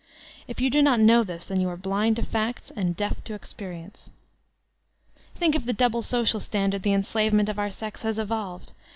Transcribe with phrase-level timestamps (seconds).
[0.47, 3.35] If you do not know this, then you are bUnd to facts and deaf to
[3.35, 4.09] Experience.
[5.35, 8.73] Think of the double social standard the enslavement of our sex has evolved.